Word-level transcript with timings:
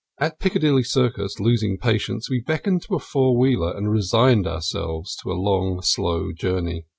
At 0.19 0.39
Piccadilly 0.39 0.81
Circus, 0.81 1.39
losing 1.39 1.77
patience, 1.77 2.27
we 2.27 2.41
beckoned 2.41 2.81
to 2.85 2.95
a 2.95 2.99
four 2.99 3.37
wheeler 3.37 3.71
and 3.77 3.91
resigned 3.91 4.47
ourselves 4.47 5.15
to 5.17 5.31
a 5.31 5.37
long, 5.39 5.83
slow 5.83 6.31
journey. 6.31 6.87